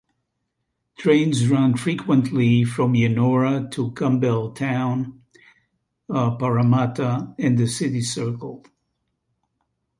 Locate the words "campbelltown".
3.91-5.19